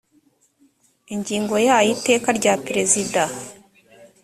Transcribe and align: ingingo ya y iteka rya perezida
ingingo 1.13 1.55
ya 1.67 1.77
y 1.87 1.89
iteka 1.95 2.29
rya 2.39 2.53
perezida 2.65 3.21